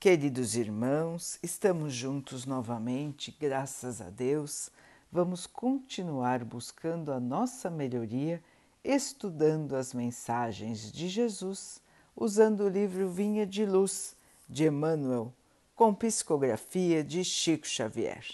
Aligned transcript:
Queridos 0.00 0.56
irmãos, 0.56 1.38
estamos 1.42 1.92
juntos 1.92 2.46
novamente, 2.46 3.36
graças 3.38 4.00
a 4.00 4.08
Deus. 4.08 4.70
Vamos 5.12 5.46
continuar 5.46 6.42
buscando 6.42 7.12
a 7.12 7.20
nossa 7.20 7.68
melhoria, 7.68 8.42
estudando 8.82 9.76
as 9.76 9.92
mensagens 9.92 10.90
de 10.90 11.06
Jesus, 11.06 11.82
usando 12.16 12.60
o 12.62 12.68
livro 12.70 13.10
Vinha 13.10 13.44
de 13.44 13.66
Luz, 13.66 14.16
de 14.48 14.68
Emmanuel, 14.68 15.34
com 15.76 15.92
psicografia 15.92 17.04
de 17.04 17.22
Chico 17.22 17.66
Xavier. 17.66 18.24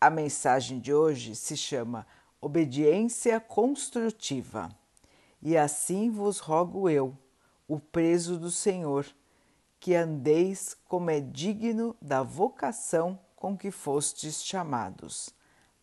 A 0.00 0.10
mensagem 0.10 0.80
de 0.80 0.92
hoje 0.92 1.36
se 1.36 1.56
chama 1.56 2.04
Obediência 2.40 3.38
Construtiva. 3.38 4.68
E 5.40 5.56
assim 5.56 6.10
vos 6.10 6.40
rogo 6.40 6.90
eu, 6.90 7.16
o 7.68 7.78
preso 7.78 8.36
do 8.36 8.50
Senhor 8.50 9.06
que 9.80 9.94
andeis 9.94 10.76
como 10.86 11.10
é 11.10 11.20
digno 11.20 11.96
da 12.00 12.22
vocação 12.22 13.18
com 13.36 13.56
que 13.56 13.70
fostes 13.70 14.44
chamados. 14.44 15.30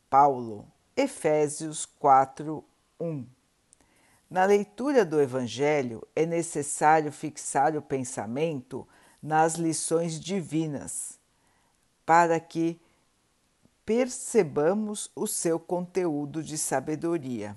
Paulo, 0.10 0.68
Efésios 0.96 1.86
4, 1.86 2.64
1. 3.00 3.26
Na 4.30 4.46
leitura 4.46 5.06
do 5.06 5.22
Evangelho 5.22 6.06
é 6.16 6.26
necessário 6.26 7.12
fixar 7.12 7.76
o 7.76 7.82
pensamento 7.82 8.88
nas 9.22 9.56
lições 9.56 10.20
divinas, 10.20 11.18
para 12.06 12.40
que 12.40 12.80
percebamos 13.86 15.10
o 15.16 15.28
seu 15.28 15.60
conteúdo 15.60 16.44
de 16.44 16.58
sabedoria. 16.58 17.56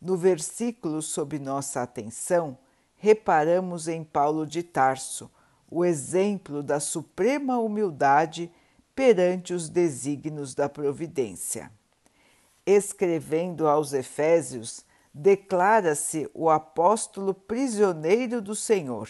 No 0.00 0.16
versículo 0.16 1.02
sob 1.02 1.38
nossa 1.38 1.82
atenção, 1.82 2.58
reparamos 2.96 3.86
em 3.88 4.02
Paulo 4.02 4.46
de 4.46 4.62
Tarso, 4.62 5.30
o 5.70 5.84
exemplo 5.84 6.62
da 6.62 6.80
suprema 6.80 7.58
humildade 7.58 8.50
perante 8.94 9.52
os 9.52 9.68
desígnios 9.68 10.54
da 10.54 10.68
providência. 10.68 11.70
Escrevendo 12.64 13.68
aos 13.68 13.92
Efésios, 13.92 14.84
declara-se 15.12 16.30
o 16.34 16.50
apóstolo 16.50 17.32
prisioneiro 17.32 18.40
do 18.40 18.54
Senhor. 18.54 19.08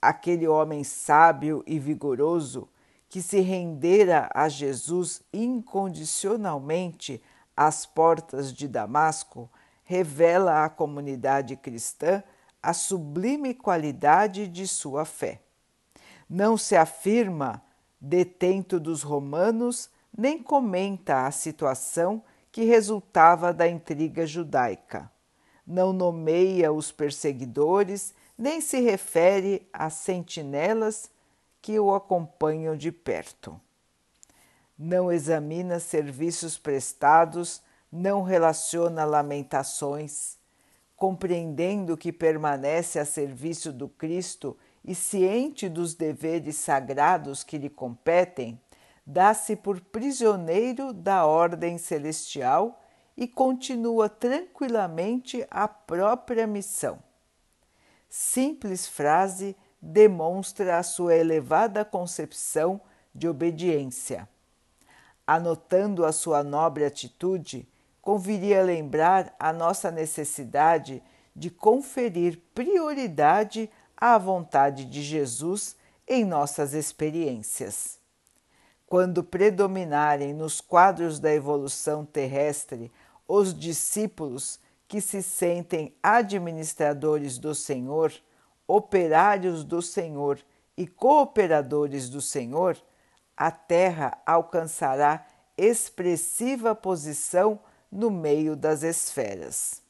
Aquele 0.00 0.46
homem 0.46 0.84
sábio 0.84 1.62
e 1.66 1.78
vigoroso 1.78 2.68
que 3.08 3.22
se 3.22 3.40
rendera 3.40 4.30
a 4.34 4.48
Jesus 4.48 5.22
incondicionalmente 5.32 7.22
às 7.56 7.86
portas 7.86 8.52
de 8.52 8.68
Damasco 8.68 9.50
revela 9.84 10.64
à 10.64 10.68
comunidade 10.68 11.56
cristã 11.56 12.22
a 12.62 12.72
sublime 12.72 13.54
qualidade 13.54 14.48
de 14.48 14.66
sua 14.66 15.04
fé. 15.04 15.40
Não 16.28 16.56
se 16.56 16.76
afirma 16.76 17.62
detento 18.00 18.80
dos 18.80 19.02
romanos, 19.02 19.88
nem 20.16 20.42
comenta 20.42 21.26
a 21.26 21.30
situação 21.30 22.22
que 22.50 22.64
resultava 22.64 23.52
da 23.52 23.68
intriga 23.68 24.26
judaica. 24.26 25.10
Não 25.66 25.92
nomeia 25.92 26.72
os 26.72 26.90
perseguidores, 26.90 28.14
nem 28.36 28.60
se 28.60 28.80
refere 28.80 29.68
às 29.72 29.94
sentinelas 29.94 31.10
que 31.60 31.78
o 31.78 31.94
acompanham 31.94 32.76
de 32.76 32.90
perto. 32.92 33.60
Não 34.78 35.10
examina 35.10 35.80
serviços 35.80 36.58
prestados, 36.58 37.62
não 37.90 38.22
relaciona 38.22 39.04
lamentações, 39.04 40.36
compreendendo 40.94 41.96
que 41.96 42.12
permanece 42.12 42.98
a 42.98 43.04
serviço 43.04 43.72
do 43.72 43.88
Cristo 43.88 44.56
e 44.86 44.94
ciente 44.94 45.68
dos 45.68 45.94
deveres 45.94 46.54
sagrados 46.56 47.42
que 47.42 47.58
lhe 47.58 47.68
competem, 47.68 48.60
dá-se 49.04 49.56
por 49.56 49.80
prisioneiro 49.80 50.92
da 50.92 51.26
ordem 51.26 51.76
celestial 51.76 52.80
e 53.16 53.26
continua 53.26 54.08
tranquilamente 54.08 55.44
a 55.50 55.66
própria 55.66 56.46
missão. 56.46 57.00
Simples 58.08 58.86
frase 58.86 59.56
demonstra 59.82 60.78
a 60.78 60.82
sua 60.84 61.16
elevada 61.16 61.84
concepção 61.84 62.80
de 63.12 63.28
obediência. 63.28 64.28
Anotando 65.26 66.04
a 66.04 66.12
sua 66.12 66.44
nobre 66.44 66.84
atitude, 66.84 67.68
conviria 68.00 68.62
lembrar 68.62 69.34
a 69.38 69.52
nossa 69.52 69.90
necessidade 69.90 71.02
de 71.34 71.50
conferir 71.50 72.40
prioridade 72.54 73.68
à 73.96 74.18
vontade 74.18 74.84
de 74.84 75.02
Jesus 75.02 75.76
em 76.06 76.24
nossas 76.24 76.74
experiências. 76.74 77.98
Quando 78.86 79.24
predominarem 79.24 80.32
nos 80.32 80.60
quadros 80.60 81.18
da 81.18 81.32
evolução 81.34 82.04
terrestre 82.04 82.92
os 83.26 83.52
discípulos 83.52 84.60
que 84.86 85.00
se 85.00 85.22
sentem 85.22 85.92
administradores 86.02 87.38
do 87.38 87.54
Senhor, 87.54 88.12
operários 88.68 89.64
do 89.64 89.82
Senhor 89.82 90.38
e 90.76 90.86
cooperadores 90.86 92.08
do 92.08 92.20
Senhor, 92.20 92.76
a 93.36 93.50
Terra 93.50 94.16
alcançará 94.24 95.26
expressiva 95.56 96.74
posição 96.74 97.58
no 97.90 98.10
meio 98.10 98.54
das 98.54 98.82
esferas. 98.82 99.82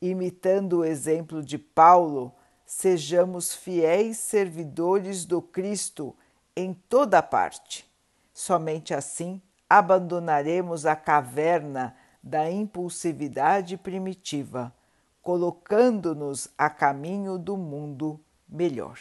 Imitando 0.00 0.78
o 0.78 0.84
exemplo 0.84 1.42
de 1.42 1.58
Paulo, 1.58 2.34
sejamos 2.72 3.54
fiéis 3.54 4.16
servidores 4.16 5.26
do 5.26 5.42
Cristo 5.42 6.16
em 6.56 6.72
toda 6.72 7.22
parte. 7.22 7.86
Somente 8.32 8.94
assim 8.94 9.42
abandonaremos 9.68 10.86
a 10.86 10.96
caverna 10.96 11.94
da 12.22 12.50
impulsividade 12.50 13.76
primitiva, 13.76 14.74
colocando-nos 15.20 16.48
a 16.56 16.70
caminho 16.70 17.38
do 17.38 17.58
mundo 17.58 18.18
melhor. 18.48 18.98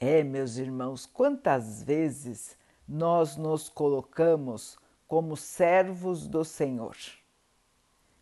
É, 0.00 0.24
meus 0.24 0.56
irmãos, 0.56 1.06
quantas 1.06 1.80
vezes 1.80 2.56
nós 2.88 3.36
nos 3.36 3.68
colocamos 3.68 4.76
como 5.06 5.36
servos 5.36 6.26
do 6.26 6.44
Senhor. 6.44 6.96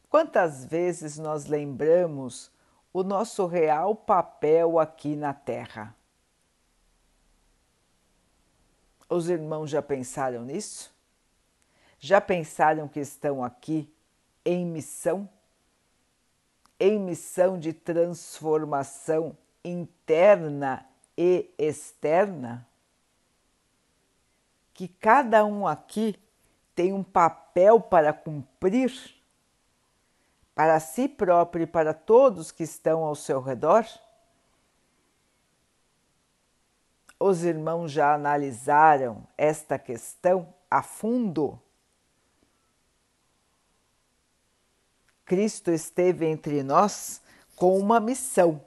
Quantas 0.09 0.65
vezes 0.65 1.19
nós 1.19 1.47
lembramos 1.47 2.50
o 2.93 3.03
nosso 3.03 3.47
real 3.47 3.94
papel 3.94 4.78
aqui 4.78 5.15
na 5.15 5.34
Terra? 5.34 5.94
Os 9.09 9.28
irmãos 9.28 9.71
já 9.71 9.83
pensaram 9.83 10.44
nisso? 10.44 10.94
Já 11.99 12.21
pensaram 12.21 12.89
que 12.89 13.00
estão 13.00 13.43
aqui 13.43 13.93
em 14.44 14.65
missão? 14.65 15.28
Em 16.78 16.99
missão 16.99 17.59
de 17.59 17.73
transformação 17.73 19.37
interna 19.65 20.87
e 21.17 21.50
externa? 21.59 22.67
que 24.77 24.87
cada 24.87 25.43
um 25.43 25.67
aqui 25.67 26.15
tem 26.75 26.93
um 26.93 27.03
papel 27.03 27.81
para 27.81 28.12
cumprir 28.12 28.93
para 30.56 30.81
si 30.81 31.09
próprio 31.09 31.62
e 31.62 31.67
para 31.69 31.94
todos 31.94 32.50
que 32.50 32.65
estão 32.65 33.05
ao 33.05 33.15
seu 33.15 33.41
redor? 33.41 33.87
Os 37.21 37.44
irmãos 37.44 37.93
já 37.93 38.12
analisaram 38.12 39.25
esta 39.39 39.78
questão 39.78 40.53
a 40.69 40.83
fundo? 40.83 41.61
Cristo 45.25 45.71
esteve 45.71 46.27
entre 46.27 46.65
nós 46.65 47.23
com 47.55 47.78
uma 47.78 48.00
missão 48.00 48.61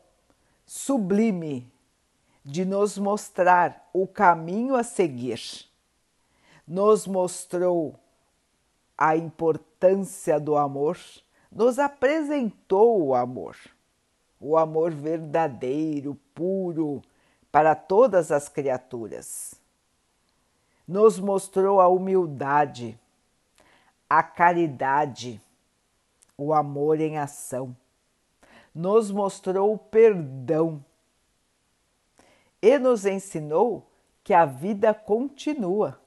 sublime 0.66 1.70
de 2.46 2.64
nos 2.64 2.98
mostrar 2.98 3.90
o 3.92 4.08
caminho 4.08 4.76
a 4.76 4.84
seguir 4.84 5.68
nos 6.70 7.08
mostrou 7.08 8.00
a 8.96 9.18
importância 9.18 10.40
do 10.40 10.56
amor, 10.56 11.00
nos 11.52 11.80
apresentou 11.80 13.02
o 13.08 13.16
amor, 13.16 13.56
o 14.40 14.58
amor 14.58 14.92
verdadeiro, 14.92 16.16
puro, 16.34 17.02
para 17.52 17.76
todas 17.76 18.32
as 18.32 18.48
criaturas. 18.48 19.56
Nos 20.88 21.20
mostrou 21.20 21.80
a 21.80 21.88
humildade, 21.88 23.00
a 24.10 24.24
caridade, 24.24 25.42
o 26.38 26.54
amor 26.54 27.00
em 27.00 27.18
ação. 27.18 27.76
Nos 28.74 29.12
mostrou 29.12 29.74
o 29.74 29.78
perdão 29.78 30.84
e 32.62 32.78
nos 32.78 33.06
ensinou 33.06 33.86
que 34.24 34.34
a 34.34 34.46
vida 34.46 34.94
continua 34.94 36.00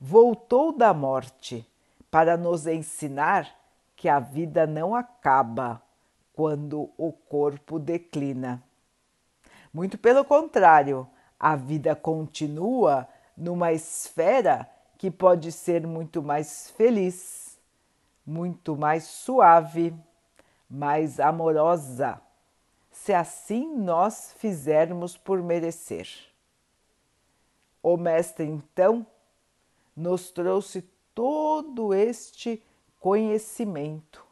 voltou 0.00 0.72
da 0.72 0.94
morte 0.94 1.66
para 2.10 2.36
nos 2.36 2.66
ensinar 2.66 3.57
que 3.98 4.08
a 4.08 4.20
vida 4.20 4.64
não 4.64 4.94
acaba 4.94 5.82
quando 6.32 6.88
o 6.96 7.12
corpo 7.12 7.80
declina. 7.80 8.62
Muito 9.74 9.98
pelo 9.98 10.24
contrário, 10.24 11.06
a 11.38 11.56
vida 11.56 11.96
continua 11.96 13.08
numa 13.36 13.72
esfera 13.72 14.70
que 14.96 15.10
pode 15.10 15.50
ser 15.50 15.84
muito 15.84 16.22
mais 16.22 16.70
feliz, 16.70 17.58
muito 18.24 18.76
mais 18.76 19.02
suave, 19.02 19.92
mais 20.70 21.18
amorosa, 21.18 22.20
se 22.92 23.12
assim 23.12 23.74
nós 23.76 24.32
fizermos 24.38 25.16
por 25.16 25.42
merecer. 25.42 26.08
O 27.82 27.96
Mestre, 27.96 28.44
então, 28.46 29.04
nos 29.96 30.30
trouxe 30.30 30.82
todo 31.12 31.92
este 31.92 32.62
conhecimento, 32.98 34.24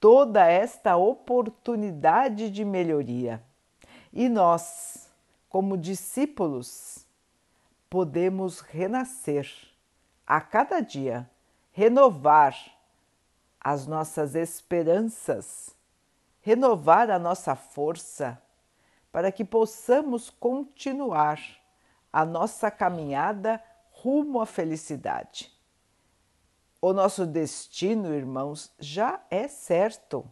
toda 0.00 0.46
esta 0.46 0.96
oportunidade 0.96 2.50
de 2.50 2.64
melhoria. 2.64 3.42
E 4.12 4.28
nós, 4.28 5.10
como 5.48 5.76
discípulos, 5.76 7.06
podemos 7.90 8.60
renascer 8.60 9.50
a 10.26 10.40
cada 10.40 10.80
dia, 10.80 11.28
renovar 11.72 12.56
as 13.60 13.86
nossas 13.86 14.34
esperanças, 14.34 15.74
renovar 16.40 17.10
a 17.10 17.18
nossa 17.18 17.56
força 17.56 18.40
para 19.10 19.32
que 19.32 19.44
possamos 19.44 20.30
continuar 20.30 21.40
a 22.12 22.24
nossa 22.24 22.70
caminhada 22.70 23.62
rumo 23.90 24.40
à 24.40 24.46
felicidade. 24.46 25.55
O 26.86 26.92
nosso 26.92 27.26
destino, 27.26 28.14
irmãos, 28.14 28.72
já 28.78 29.20
é 29.28 29.48
certo. 29.48 30.24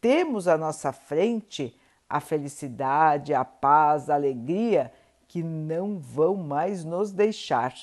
Temos 0.00 0.46
à 0.46 0.56
nossa 0.56 0.92
frente 0.92 1.76
a 2.08 2.20
felicidade, 2.20 3.34
a 3.34 3.44
paz, 3.44 4.08
a 4.08 4.14
alegria 4.14 4.92
que 5.26 5.42
não 5.42 5.98
vão 5.98 6.36
mais 6.36 6.84
nos 6.84 7.10
deixar. 7.10 7.74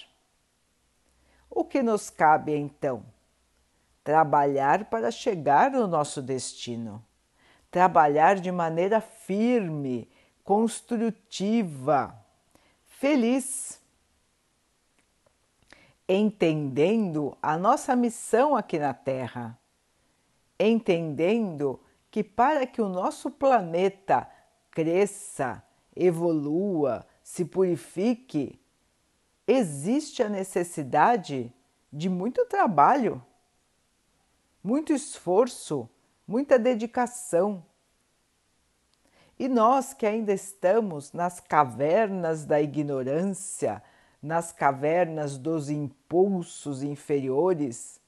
O 1.49 1.65
que 1.65 1.83
nos 1.83 2.09
cabe 2.09 2.55
então? 2.55 3.03
Trabalhar 4.05 4.85
para 4.85 5.11
chegar 5.11 5.69
no 5.71 5.85
nosso 5.85 6.21
destino. 6.21 7.03
Trabalhar 7.69 8.35
de 8.35 8.53
maneira 8.53 9.01
firme, 9.01 10.09
construtiva, 10.45 12.17
feliz 12.85 13.81
entendendo 16.07 17.37
a 17.41 17.57
nossa 17.57 17.95
missão 17.95 18.55
aqui 18.55 18.79
na 18.79 18.93
Terra, 18.93 19.59
entendendo 20.59 21.79
que 22.09 22.23
para 22.23 22.65
que 22.65 22.81
o 22.81 22.87
nosso 22.87 23.29
planeta 23.29 24.29
cresça, 24.71 25.63
evolua, 25.95 27.05
se 27.21 27.43
purifique, 27.43 28.59
existe 29.45 30.23
a 30.23 30.29
necessidade 30.29 31.53
de 31.91 32.09
muito 32.09 32.45
trabalho, 32.45 33.23
muito 34.63 34.93
esforço, 34.93 35.89
muita 36.27 36.57
dedicação. 36.57 37.65
E 39.39 39.47
nós 39.47 39.93
que 39.93 40.05
ainda 40.05 40.33
estamos 40.33 41.11
nas 41.11 41.39
cavernas 41.39 42.45
da 42.45 42.61
ignorância, 42.61 43.83
nas 44.27 44.51
cavernas 44.51 45.37
dos 45.37 45.69
impulsos 45.69 46.83
inferiores, 46.83 48.01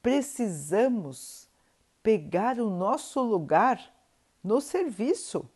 precisamos 0.00 1.46
pegar 2.02 2.58
o 2.58 2.70
nosso 2.70 3.20
lugar 3.20 3.94
no 4.42 4.62
serviço. 4.62 5.48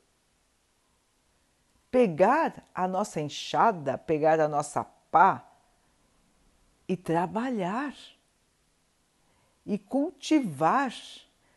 Pegar 1.91 2.63
a 2.75 2.87
nossa 2.87 3.23
enxada, 3.23 3.97
pegar 3.97 4.39
a 4.39 4.47
nossa 4.47 4.85
pá 4.85 5.51
e 6.87 6.95
trabalhar, 6.95 7.95
e 9.65 9.79
cultivar, 9.79 10.93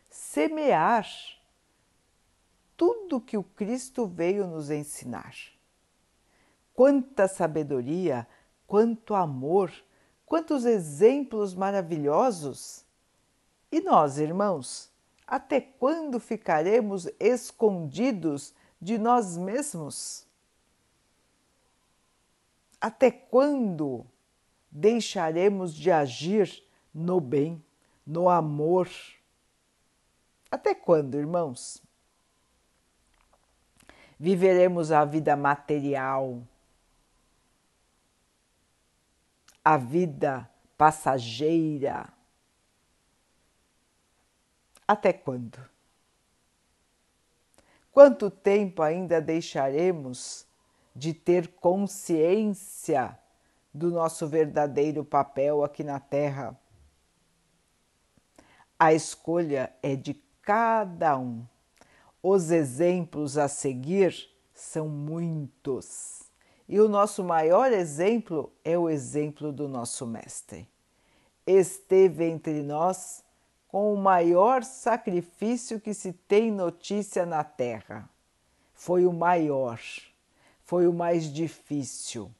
semear 0.08 1.06
tudo 2.74 3.20
que 3.20 3.36
o 3.36 3.44
Cristo 3.44 4.06
veio 4.06 4.46
nos 4.46 4.70
ensinar 4.70 5.36
quanta 6.80 7.28
sabedoria, 7.28 8.26
quanto 8.66 9.14
amor, 9.14 9.70
quantos 10.24 10.64
exemplos 10.64 11.52
maravilhosos! 11.52 12.86
E 13.70 13.82
nós, 13.82 14.16
irmãos, 14.16 14.90
até 15.26 15.60
quando 15.60 16.18
ficaremos 16.18 17.06
escondidos 17.20 18.54
de 18.80 18.96
nós 18.96 19.36
mesmos? 19.36 20.26
Até 22.80 23.10
quando 23.10 24.06
deixaremos 24.70 25.74
de 25.74 25.90
agir 25.90 26.64
no 26.94 27.20
bem, 27.20 27.62
no 28.06 28.26
amor? 28.26 28.88
Até 30.50 30.74
quando, 30.74 31.18
irmãos? 31.18 31.82
Viveremos 34.18 34.90
a 34.90 35.04
vida 35.04 35.36
material, 35.36 36.42
a 39.64 39.76
vida 39.76 40.48
passageira. 40.76 42.08
Até 44.86 45.12
quando? 45.12 45.58
Quanto 47.92 48.30
tempo 48.30 48.82
ainda 48.82 49.20
deixaremos 49.20 50.46
de 50.94 51.12
ter 51.12 51.48
consciência 51.48 53.18
do 53.72 53.90
nosso 53.90 54.26
verdadeiro 54.26 55.04
papel 55.04 55.62
aqui 55.62 55.84
na 55.84 56.00
Terra? 56.00 56.58
A 58.78 58.94
escolha 58.94 59.72
é 59.82 59.94
de 59.94 60.14
cada 60.42 61.18
um. 61.18 61.44
Os 62.22 62.50
exemplos 62.50 63.36
a 63.36 63.48
seguir 63.48 64.14
são 64.54 64.88
muitos. 64.88 66.29
E 66.72 66.80
o 66.80 66.88
nosso 66.88 67.24
maior 67.24 67.72
exemplo 67.72 68.52
é 68.64 68.78
o 68.78 68.88
exemplo 68.88 69.50
do 69.50 69.66
nosso 69.66 70.06
Mestre. 70.06 70.68
Esteve 71.44 72.24
entre 72.26 72.62
nós 72.62 73.24
com 73.66 73.92
o 73.92 73.96
maior 73.96 74.62
sacrifício 74.62 75.80
que 75.80 75.92
se 75.92 76.12
tem 76.12 76.48
notícia 76.48 77.26
na 77.26 77.42
terra. 77.42 78.08
Foi 78.72 79.04
o 79.04 79.12
maior, 79.12 79.80
foi 80.62 80.86
o 80.86 80.92
mais 80.92 81.24
difícil. 81.24 82.32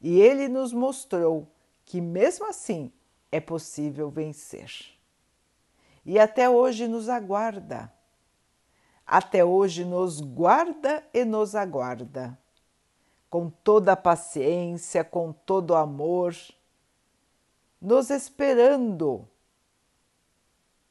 E 0.00 0.20
ele 0.20 0.46
nos 0.46 0.72
mostrou 0.72 1.48
que, 1.84 2.00
mesmo 2.00 2.46
assim, 2.46 2.92
é 3.32 3.40
possível 3.40 4.10
vencer. 4.10 4.70
E 6.06 6.20
até 6.20 6.48
hoje 6.48 6.86
nos 6.86 7.08
aguarda. 7.08 7.92
Até 9.04 9.44
hoje 9.44 9.84
nos 9.84 10.20
guarda 10.20 11.04
e 11.12 11.24
nos 11.24 11.56
aguarda 11.56 12.38
com 13.30 13.50
toda 13.50 13.92
a 13.92 13.96
paciência, 13.96 15.04
com 15.04 15.32
todo 15.32 15.70
o 15.70 15.76
amor, 15.76 16.34
nos 17.80 18.10
esperando 18.10 19.28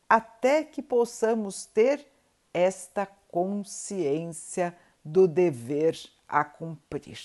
até 0.08 0.63
que 0.63 0.82
possamos 0.82 1.65
ter 1.65 2.08
esta 2.53 3.06
consciência 3.06 4.77
do 5.03 5.27
dever 5.27 6.00
a 6.27 6.44
cumprir. 6.44 7.20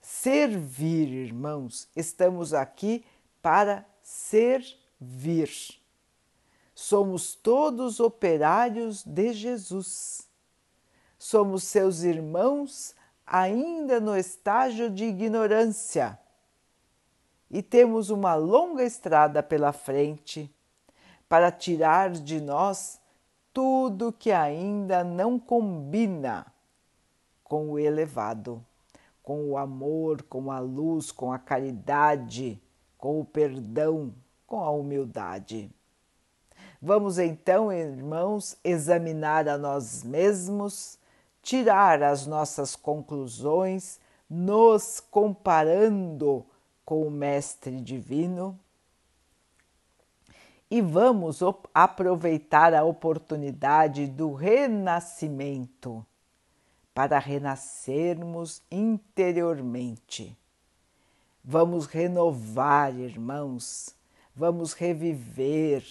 Servir, 0.00 1.08
irmãos, 1.08 1.88
estamos 1.94 2.52
aqui 2.52 3.04
para 3.40 3.86
servir. 4.02 5.50
Somos 6.74 7.34
todos 7.34 8.00
operários 8.00 9.04
de 9.04 9.32
Jesus. 9.32 10.28
Somos 11.18 11.64
seus 11.64 12.02
irmãos 12.02 12.94
ainda 13.30 14.00
no 14.00 14.16
estágio 14.16 14.90
de 14.90 15.04
ignorância 15.04 16.18
e 17.48 17.62
temos 17.62 18.10
uma 18.10 18.34
longa 18.34 18.82
estrada 18.82 19.40
pela 19.40 19.72
frente 19.72 20.52
para 21.28 21.52
tirar 21.52 22.10
de 22.10 22.40
nós 22.40 23.00
tudo 23.52 24.12
que 24.12 24.32
ainda 24.32 25.04
não 25.04 25.38
combina 25.38 26.44
com 27.44 27.70
o 27.70 27.78
elevado, 27.78 28.64
com 29.22 29.48
o 29.50 29.56
amor, 29.56 30.22
com 30.24 30.50
a 30.50 30.58
luz, 30.58 31.12
com 31.12 31.32
a 31.32 31.38
caridade, 31.38 32.60
com 32.98 33.20
o 33.20 33.24
perdão, 33.24 34.12
com 34.44 34.60
a 34.60 34.70
humildade. 34.70 35.70
Vamos 36.82 37.18
então, 37.18 37.72
irmãos, 37.72 38.56
examinar 38.64 39.48
a 39.48 39.56
nós 39.56 40.02
mesmos 40.02 40.99
tirar 41.42 42.02
as 42.02 42.26
nossas 42.26 42.76
conclusões, 42.76 43.98
nos 44.28 45.00
comparando 45.00 46.44
com 46.84 47.06
o 47.06 47.10
Mestre 47.10 47.80
Divino. 47.80 48.58
E 50.70 50.80
vamos 50.80 51.40
aproveitar 51.74 52.74
a 52.74 52.84
oportunidade 52.84 54.06
do 54.06 54.32
renascimento 54.32 56.06
para 56.94 57.18
renascermos 57.18 58.62
interiormente. 58.70 60.36
Vamos 61.42 61.86
renovar, 61.86 62.94
irmãos, 62.94 63.94
vamos 64.36 64.72
reviver, 64.74 65.84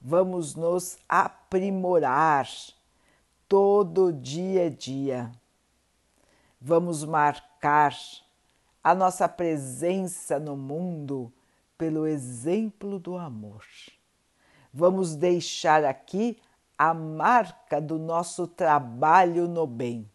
vamos 0.00 0.54
nos 0.54 0.98
aprimorar 1.08 2.46
todo 3.54 4.12
dia 4.12 4.66
a 4.66 4.68
dia. 4.68 5.30
Vamos 6.60 7.04
marcar 7.04 7.96
a 8.82 8.96
nossa 8.96 9.28
presença 9.28 10.40
no 10.40 10.56
mundo 10.56 11.32
pelo 11.78 12.04
exemplo 12.04 12.98
do 12.98 13.16
amor. 13.16 13.64
Vamos 14.72 15.14
deixar 15.14 15.84
aqui 15.84 16.36
a 16.76 16.92
marca 16.92 17.80
do 17.80 17.96
nosso 17.96 18.48
trabalho 18.48 19.46
no 19.46 19.68
bem. 19.68 20.10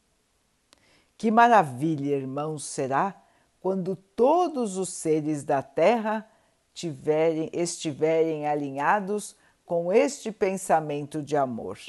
Que 1.17 1.31
maravilha, 1.31 2.17
irmãos, 2.17 2.65
será 2.65 3.15
quando 3.62 3.96
todos 3.96 4.75
os 4.75 4.89
seres 4.89 5.46
da 5.46 5.63
Terra 5.63 6.29
tiverem, 6.74 7.50
estiverem 7.53 8.46
alinhados 8.46 9.34
com 9.65 9.93
este 9.93 10.29
pensamento 10.29 11.24
de 11.24 11.38
amor 11.38 11.79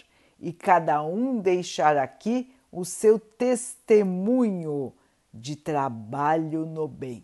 e 0.40 0.52
cada 0.52 1.02
um 1.02 1.38
deixar 1.38 1.97
aqui 1.97 2.54
o 2.73 2.85
seu 2.85 3.18
testemunho 3.18 4.92
de 5.32 5.54
trabalho 5.54 6.64
no 6.64 6.88
bem. 6.88 7.23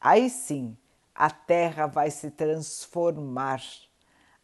Aí 0.00 0.30
sim, 0.30 0.76
a 1.14 1.30
terra 1.30 1.86
vai 1.86 2.10
se 2.10 2.30
transformar, 2.30 3.62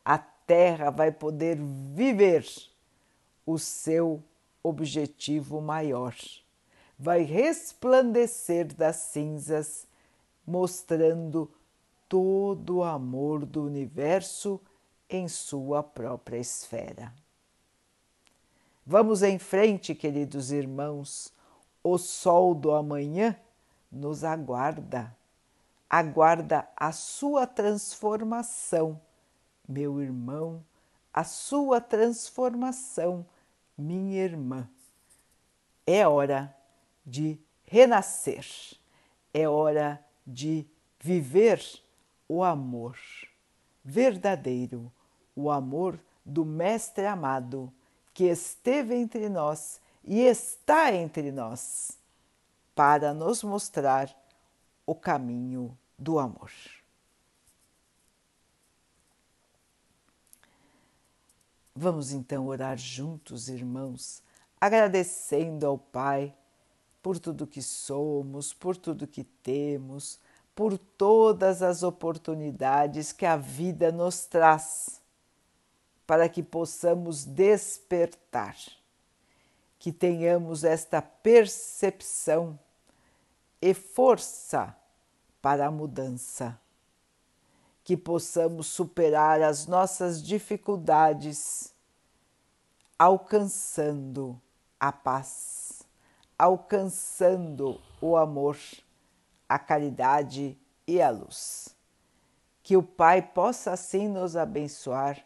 a 0.05 0.19
terra 0.19 0.91
vai 0.91 1.11
poder 1.11 1.57
viver 1.59 2.47
o 3.47 3.59
seu 3.59 4.23
objetivo 4.63 5.61
maior, 5.61 6.15
vai 6.99 7.23
resplandecer 7.23 8.75
das 8.75 8.97
cinzas, 8.97 9.87
mostrando 10.47 11.51
todo 12.09 12.79
o 12.79 12.85
amor 12.85 13.47
do 13.47 13.65
universo 13.65 14.61
em 15.09 15.29
sua 15.29 15.83
própria 15.83 16.39
esfera. 16.39 17.13
Vamos 18.89 19.25
em 19.25 19.37
frente, 19.37 19.97
queridos 19.97 20.53
irmãos, 20.53 21.35
o 21.83 21.99
sol 21.99 22.55
do 22.55 22.71
amanhã 22.71 23.37
nos 23.91 24.23
aguarda, 24.23 25.13
aguarda 25.91 26.69
a 26.77 26.93
sua 26.93 27.49
transformação, 27.49 29.01
meu 29.69 30.01
irmão, 30.01 30.65
a 31.13 31.25
sua 31.25 31.81
transformação, 31.81 33.27
minha 33.77 34.23
irmã. 34.23 34.71
É 35.85 36.07
hora 36.07 36.57
de 37.05 37.41
renascer, 37.65 38.47
é 39.35 39.49
hora 39.49 40.01
de 40.25 40.65
viver 41.01 41.61
o 42.29 42.45
amor. 42.45 42.97
Verdadeiro, 43.85 44.93
o 45.35 45.51
amor 45.51 45.99
do 46.25 46.45
Mestre 46.45 47.05
amado 47.05 47.73
que 48.17 48.25
esteve 48.25 48.95
entre 48.95 49.29
nós 49.29 49.79
e 50.03 50.23
está 50.23 50.91
entre 50.91 51.31
nós 51.31 51.99
para 52.75 53.13
nos 53.13 53.43
mostrar 53.43 54.09
o 54.87 54.95
caminho 54.95 55.77
do 55.99 56.19
amor. 56.19 56.51
Vamos 61.75 62.11
então 62.11 62.47
orar 62.47 62.79
juntos, 62.79 63.51
irmãos, 63.51 64.23
agradecendo 64.59 65.67
ao 65.67 65.77
Pai 65.77 66.35
por 67.03 67.19
tudo 67.19 67.47
que 67.47 67.61
somos, 67.61 68.51
por 68.51 68.79
tudo 68.79 69.07
que 69.07 69.25
temos, 69.25 70.19
por 70.55 70.79
todas 70.79 71.63
as 71.63 71.83
oportunidades 71.83 73.13
que 73.13 73.27
a 73.27 73.37
vida 73.37 73.93
nos 73.93 74.25
traz 74.25 75.05
para 76.07 76.29
que 76.29 76.43
possamos 76.43 77.25
despertar, 77.25 78.57
que 79.79 79.93
tenhamos 79.93 80.63
esta 80.63 81.03
percepção 81.03 82.59
e 83.61 83.75
força 83.75 84.77
para 85.43 85.67
a 85.67 85.71
mudança, 85.71 86.59
que 87.83 87.97
possamos 87.97 88.69
superar 88.69 89.43
as 89.43 89.67
nossas 89.67 90.23
dificuldades, 90.23 91.75
alcançando 92.99 94.41
a 94.79 94.93
paz, 94.93 95.83
alcançando 96.39 97.81
o 98.01 98.17
amor, 98.17 98.57
a 99.49 99.59
caridade 99.59 100.57
e 100.87 101.03
a 101.03 101.11
luz. 101.11 101.75
Que 102.63 102.77
o 102.77 102.83
Pai 102.83 103.23
possa 103.23 103.73
assim 103.73 104.09
nos 104.09 104.37
abençoar 104.37 105.26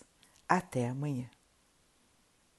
Até 0.57 0.89
amanhã. 0.89 1.29